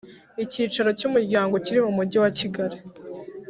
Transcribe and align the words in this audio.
Icyicaro 0.43 0.89
cy 0.99 1.05
Umuryango 1.07 1.53
kiri 1.65 1.79
mu 1.85 1.91
mujyi 1.97 2.17
wa 2.23 2.29
Kigali 2.37 2.77